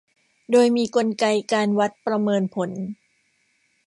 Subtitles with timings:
[0.51, 2.71] โดยมีกลไกการวัดประเมินผล